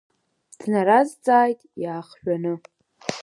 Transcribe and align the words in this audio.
Днаразҵааит 0.59 1.59
иаахжәаны. 1.81 2.53